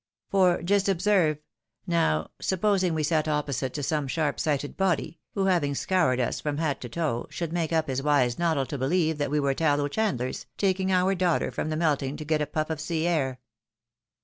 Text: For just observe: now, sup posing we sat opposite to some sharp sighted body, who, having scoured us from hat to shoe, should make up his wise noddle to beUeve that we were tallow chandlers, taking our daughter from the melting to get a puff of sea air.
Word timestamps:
For 0.31 0.63
just 0.63 0.89
observe: 0.89 1.37
now, 1.85 2.31
sup 2.39 2.61
posing 2.61 2.95
we 2.95 3.03
sat 3.03 3.27
opposite 3.27 3.71
to 3.75 3.83
some 3.83 4.07
sharp 4.07 4.39
sighted 4.39 4.75
body, 4.75 5.19
who, 5.35 5.45
having 5.45 5.75
scoured 5.75 6.19
us 6.19 6.39
from 6.39 6.57
hat 6.57 6.81
to 6.81 6.91
shoe, 6.91 7.27
should 7.29 7.53
make 7.53 7.71
up 7.71 7.85
his 7.87 8.01
wise 8.01 8.39
noddle 8.39 8.65
to 8.65 8.79
beUeve 8.79 9.17
that 9.19 9.29
we 9.29 9.39
were 9.39 9.53
tallow 9.53 9.87
chandlers, 9.87 10.47
taking 10.57 10.91
our 10.91 11.13
daughter 11.13 11.51
from 11.51 11.69
the 11.69 11.77
melting 11.77 12.17
to 12.17 12.25
get 12.25 12.41
a 12.41 12.47
puff 12.47 12.71
of 12.71 12.79
sea 12.81 13.05
air. 13.05 13.41